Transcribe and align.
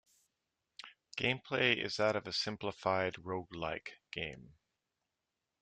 Gameplay 1.15 1.77
is 1.77 1.97
that 1.97 2.15
of 2.15 2.25
a 2.25 2.33
simplified 2.33 3.13
roguelike 3.23 3.97
game. 4.11 4.55